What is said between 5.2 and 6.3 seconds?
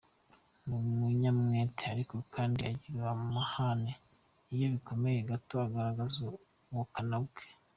gato agaragaza